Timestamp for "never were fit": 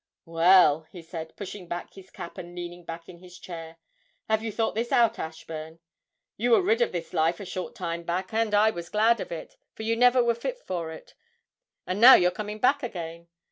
9.95-10.57